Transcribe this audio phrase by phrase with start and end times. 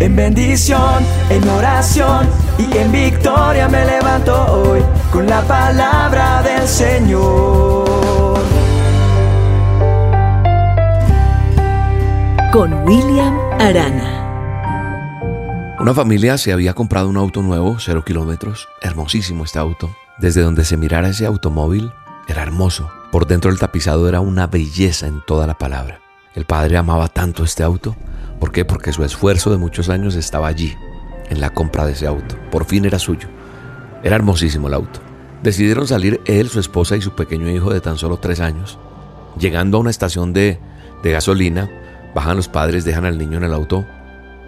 [0.00, 4.80] En bendición, en oración y en victoria me levanto hoy
[5.12, 8.38] con la palabra del Señor.
[12.52, 14.14] Con William Arana.
[15.80, 19.90] Una familia se había comprado un auto nuevo, cero kilómetros, hermosísimo este auto.
[20.18, 21.92] Desde donde se mirara ese automóvil,
[22.28, 22.88] era hermoso.
[23.10, 26.00] Por dentro el tapizado era una belleza en toda la palabra.
[26.34, 27.96] El padre amaba tanto este auto.
[28.38, 28.64] ¿Por qué?
[28.64, 30.76] Porque su esfuerzo de muchos años estaba allí,
[31.28, 32.36] en la compra de ese auto.
[32.50, 33.28] Por fin era suyo.
[34.02, 35.00] Era hermosísimo el auto.
[35.42, 38.78] Decidieron salir él, su esposa y su pequeño hijo de tan solo tres años.
[39.38, 40.58] Llegando a una estación de,
[41.02, 41.70] de gasolina,
[42.14, 43.84] bajan los padres, dejan al niño en el auto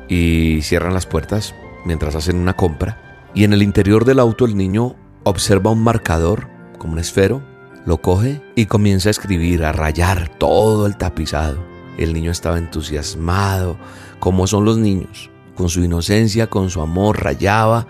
[0.08, 3.28] y cierran las puertas mientras hacen una compra.
[3.34, 6.48] Y en el interior del auto el niño observa un marcador,
[6.78, 7.42] como un esfero,
[7.86, 11.69] lo coge y comienza a escribir, a rayar todo el tapizado.
[12.00, 13.76] El niño estaba entusiasmado,
[14.18, 17.86] como son los niños, con su inocencia, con su amor, rayaba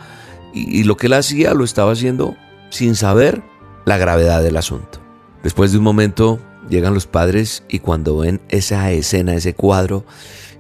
[0.53, 2.37] y, lo que él hacía lo estaba haciendo
[2.71, 3.43] sin saber
[3.85, 5.01] la gravedad del asunto.
[5.43, 10.05] Después de un momento llegan los padres y cuando ven esa escena, ese cuadro,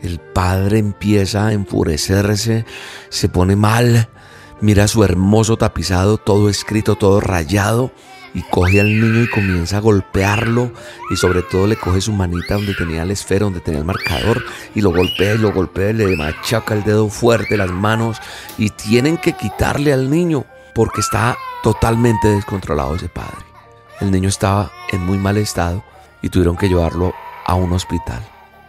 [0.03, 2.65] el padre empieza a enfurecerse,
[3.09, 4.09] se pone mal,
[4.61, 7.93] mira su hermoso tapizado, todo escrito, todo rayado,
[8.35, 10.73] y coge al niño y comienza a golpearlo
[11.11, 14.45] y sobre todo le coge su manita donde tenía el esfero, donde tenía el marcador
[14.75, 18.19] y lo golpea y lo golpea y le machaca el dedo fuerte, las manos
[18.59, 23.45] y tienen que quitarle al niño porque está totalmente descontrolado ese padre.
[24.01, 25.85] El niño estaba en muy mal estado
[26.23, 27.13] y tuvieron que llevarlo
[27.45, 28.23] a un hospital.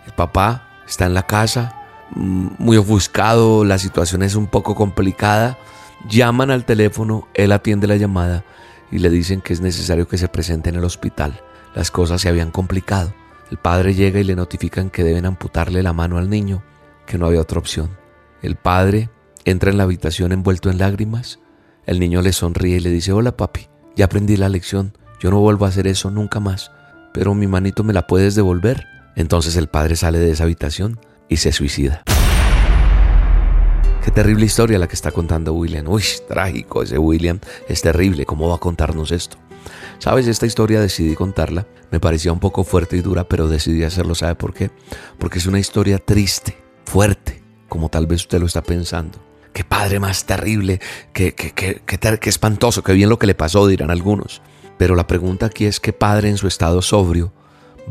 [0.06, 1.75] El papá está en la casa,
[2.16, 5.58] mm, muy ofuscado, la situación es un poco complicada.
[6.09, 8.44] Llaman al teléfono, él atiende la llamada
[8.92, 11.42] y le dicen que es necesario que se presente en el hospital.
[11.75, 13.14] Las cosas se habían complicado.
[13.50, 16.64] El padre llega y le notifican que deben amputarle la mano al niño,
[17.06, 17.97] que no había otra opción.
[18.42, 19.09] El padre
[19.45, 21.39] entra en la habitación envuelto en lágrimas.
[21.86, 25.40] El niño le sonríe y le dice, hola papi, ya aprendí la lección, yo no
[25.40, 26.72] vuelvo a hacer eso nunca más,
[27.13, 28.85] pero mi manito me la puedes devolver.
[29.16, 32.03] Entonces el padre sale de esa habitación y se suicida.
[34.03, 35.88] Qué terrible historia la que está contando William.
[35.88, 37.39] Uy, trágico ese William.
[37.67, 38.25] Es terrible.
[38.25, 39.38] ¿Cómo va a contarnos esto?
[40.00, 41.67] Sabes, esta historia decidí contarla.
[41.91, 44.16] Me parecía un poco fuerte y dura, pero decidí hacerlo.
[44.16, 44.72] ¿Sabe por qué?
[45.19, 49.19] Porque es una historia triste, fuerte, como tal vez usted lo está pensando.
[49.53, 50.81] Qué padre más terrible,
[51.13, 54.41] qué, qué, qué, qué, espantoso, qué bien lo que le pasó, dirán algunos.
[54.79, 57.33] Pero la pregunta aquí es qué padre en su estado sobrio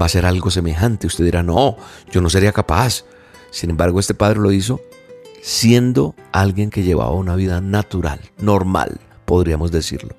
[0.00, 1.06] va a ser algo semejante.
[1.06, 1.76] Usted dirá, no,
[2.10, 3.04] yo no sería capaz.
[3.52, 4.80] Sin embargo, este padre lo hizo
[5.42, 10.14] siendo alguien que llevaba una vida natural, normal, podríamos decirlo.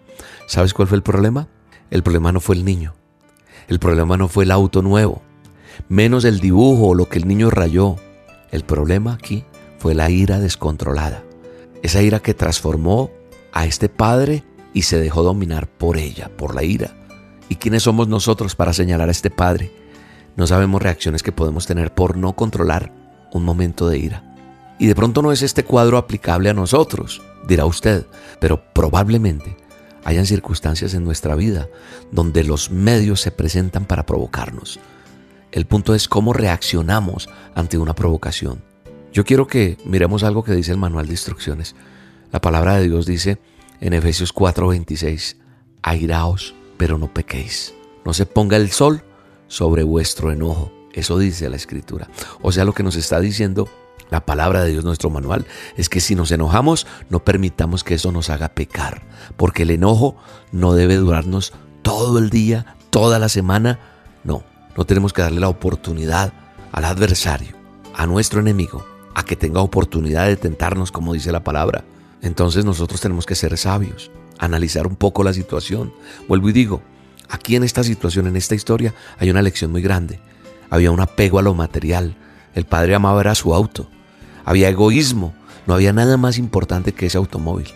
[0.47, 1.47] ¿Sabes cuál fue el problema?
[1.89, 2.93] El problema no fue el niño.
[3.67, 5.21] El problema no fue el auto nuevo,
[5.87, 7.95] menos el dibujo o lo que el niño rayó.
[8.51, 9.45] El problema aquí
[9.79, 11.23] fue la ira descontrolada.
[11.81, 13.11] Esa ira que transformó
[13.53, 14.43] a este padre
[14.73, 16.95] y se dejó dominar por ella, por la ira.
[17.49, 19.71] ¿Y quiénes somos nosotros para señalar a este padre?
[20.35, 22.93] No sabemos reacciones que podemos tener por no controlar
[23.33, 24.30] un momento de ira.
[24.81, 28.07] Y de pronto no es este cuadro aplicable a nosotros, dirá usted,
[28.39, 29.55] pero probablemente
[30.03, 31.69] hayan circunstancias en nuestra vida
[32.11, 34.79] donde los medios se presentan para provocarnos.
[35.51, 38.63] El punto es cómo reaccionamos ante una provocación.
[39.13, 41.75] Yo quiero que miremos algo que dice el manual de instrucciones.
[42.31, 43.37] La palabra de Dios dice
[43.81, 45.37] en Efesios 4:26,
[45.83, 47.75] airaos, pero no pequéis.
[48.03, 49.03] No se ponga el sol
[49.47, 50.71] sobre vuestro enojo.
[50.91, 52.09] Eso dice la escritura.
[52.41, 53.69] O sea, lo que nos está diciendo
[54.11, 58.11] la palabra de Dios, nuestro manual, es que si nos enojamos, no permitamos que eso
[58.11, 59.03] nos haga pecar,
[59.37, 60.17] porque el enojo
[60.51, 63.79] no debe durarnos todo el día, toda la semana.
[64.25, 64.43] No,
[64.75, 66.33] no tenemos que darle la oportunidad
[66.73, 67.55] al adversario,
[67.95, 68.85] a nuestro enemigo,
[69.15, 71.85] a que tenga oportunidad de tentarnos, como dice la palabra.
[72.21, 75.93] Entonces nosotros tenemos que ser sabios, analizar un poco la situación.
[76.27, 76.81] Vuelvo y digo,
[77.29, 80.19] aquí en esta situación, en esta historia, hay una lección muy grande.
[80.69, 82.17] Había un apego a lo material.
[82.53, 83.89] El padre amaba era su auto
[84.45, 85.33] había egoísmo,
[85.67, 87.67] no había nada más importante que ese automóvil.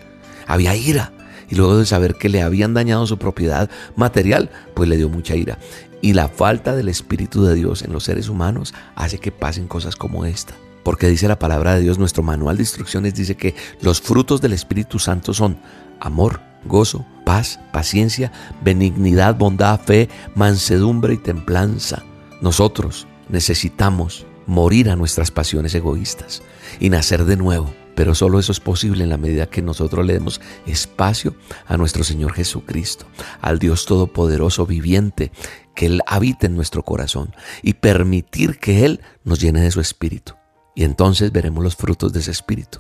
[0.48, 1.12] Había ira,
[1.50, 5.36] y luego de saber que le habían dañado su propiedad material, pues le dio mucha
[5.36, 5.60] ira.
[6.02, 9.96] Y la falta del Espíritu de Dios en los seres humanos hace que pasen cosas
[9.96, 10.54] como esta.
[10.84, 14.54] Porque dice la palabra de Dios, nuestro manual de instrucciones dice que los frutos del
[14.54, 15.58] Espíritu Santo son
[16.00, 18.32] amor, gozo, paz, paciencia,
[18.64, 22.04] benignidad, bondad, fe, mansedumbre y templanza.
[22.42, 26.42] Nosotros necesitamos morir a nuestras pasiones egoístas
[26.80, 27.74] y nacer de nuevo.
[27.96, 32.04] Pero solo eso es posible en la medida que nosotros le demos espacio a nuestro
[32.04, 33.06] Señor Jesucristo,
[33.42, 35.32] al Dios Todopoderoso viviente,
[35.76, 40.34] que Él habite en nuestro corazón y permitir que Él nos llene de su espíritu.
[40.76, 42.80] Y entonces veremos los frutos de ese espíritu,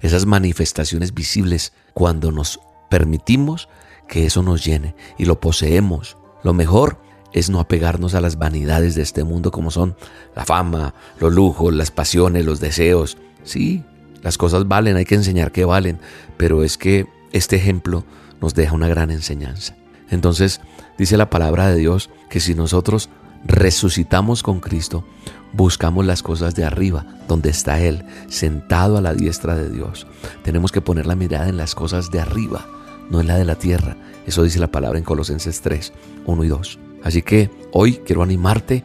[0.00, 2.58] esas manifestaciones visibles cuando nos
[2.90, 3.68] permitimos
[4.08, 6.16] que eso nos llene y lo poseemos.
[6.42, 6.98] Lo mejor
[7.32, 9.96] es no apegarnos a las vanidades de este mundo como son
[10.34, 13.18] la fama, los lujos, las pasiones, los deseos.
[13.44, 13.84] Sí,
[14.22, 15.98] las cosas valen, hay que enseñar que valen,
[16.36, 18.04] pero es que este ejemplo
[18.40, 19.76] nos deja una gran enseñanza.
[20.10, 20.60] Entonces,
[20.98, 23.08] dice la palabra de Dios que si nosotros
[23.44, 25.04] resucitamos con Cristo,
[25.52, 30.06] buscamos las cosas de arriba, donde está Él, sentado a la diestra de Dios.
[30.42, 32.66] Tenemos que poner la mirada en las cosas de arriba,
[33.10, 33.96] no en la de la tierra.
[34.26, 35.92] Eso dice la palabra en Colosenses 3,
[36.26, 36.78] 1 y 2.
[37.06, 38.82] Así que hoy quiero animarte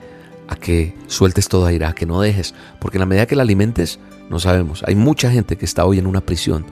[0.47, 3.41] a que sueltes toda ira, a que no dejes, porque en la medida que la
[3.41, 4.83] alimentes, no sabemos.
[4.85, 6.63] Hay mucha gente que está hoy en una prisión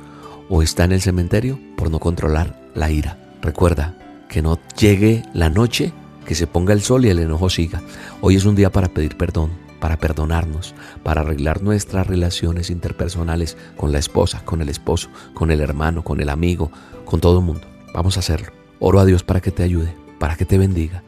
[0.47, 3.17] o está en el cementerio por no controlar la ira.
[3.41, 3.97] Recuerda
[4.29, 5.91] que no llegue la noche,
[6.23, 7.81] que se ponga el sol y el enojo siga.
[8.21, 9.49] Hoy es un día para pedir perdón,
[9.79, 15.61] para perdonarnos, para arreglar nuestras relaciones interpersonales con la esposa, con el esposo, con el
[15.61, 16.71] hermano, con el amigo,
[17.05, 17.65] con todo el mundo.
[17.91, 18.51] Vamos a hacerlo.
[18.77, 21.01] Oro a Dios para que te ayude, para que te bendiga,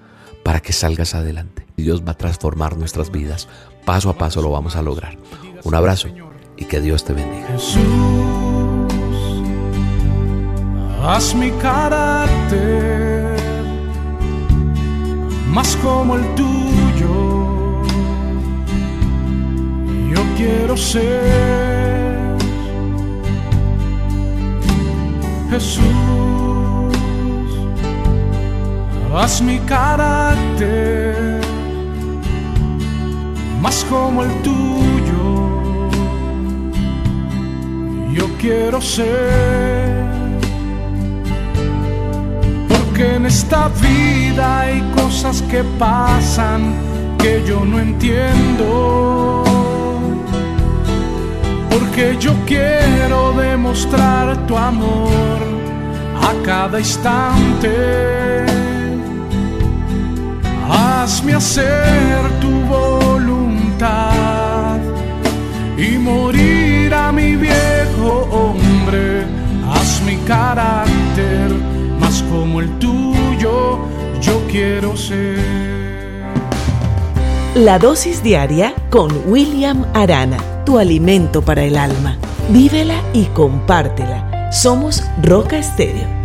[0.44, 1.66] para que salgas adelante.
[1.78, 3.48] Dios va a transformar nuestras vidas.
[3.86, 5.18] Paso a paso lo vamos a lograr.
[5.64, 6.08] Un abrazo
[6.58, 7.48] y que Dios te bendiga.
[7.48, 7.82] Jesús,
[11.04, 13.36] haz mi carácter
[15.52, 17.82] más como el tuyo.
[20.10, 22.38] Yo quiero ser
[25.50, 25.84] Jesús,
[29.18, 31.42] haz mi carácter
[33.62, 35.52] más como el tuyo.
[38.12, 40.06] Yo quiero ser,
[42.68, 46.74] porque en esta vida hay cosas que pasan
[47.18, 49.44] que yo no entiendo.
[51.70, 55.40] Porque yo quiero demostrar tu amor
[56.22, 58.41] a cada instante.
[61.02, 63.90] Hazme hacer tu voluntad
[65.76, 69.26] y morir a mi viejo hombre.
[69.68, 71.50] Haz mi carácter
[72.00, 73.80] más como el tuyo,
[74.22, 75.40] yo quiero ser.
[77.56, 82.18] La dosis diaria con William Arana, tu alimento para el alma.
[82.50, 84.52] Vívela y compártela.
[84.52, 86.21] Somos Roca Estéreo